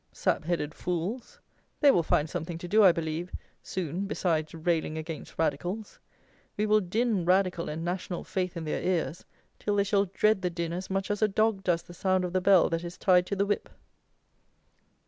Sap 0.11 0.45
headed 0.45 0.73
fools! 0.73 1.39
They 1.79 1.91
will 1.91 2.01
find 2.01 2.27
something 2.27 2.57
to 2.57 2.67
do, 2.67 2.83
I 2.83 2.91
believe, 2.91 3.31
soon, 3.61 4.07
besides 4.07 4.55
railing 4.55 4.97
against 4.97 5.37
radicals. 5.37 5.99
We 6.57 6.65
will 6.65 6.79
din 6.79 7.23
"radical" 7.23 7.69
and 7.69 7.85
"national 7.85 8.23
faith" 8.23 8.57
in 8.57 8.65
their 8.65 8.81
ears, 8.81 9.25
till 9.59 9.75
they 9.75 9.83
shall 9.83 10.05
dread 10.05 10.41
the 10.41 10.49
din 10.49 10.73
as 10.73 10.89
much 10.89 11.11
as 11.11 11.21
a 11.21 11.27
dog 11.27 11.63
does 11.63 11.83
the 11.83 11.93
sound 11.93 12.25
of 12.25 12.33
the 12.33 12.41
bell 12.41 12.67
that 12.71 12.83
is 12.83 12.97
tied 12.97 13.27
to 13.27 13.35
the 13.35 13.45
whip. 13.45 13.69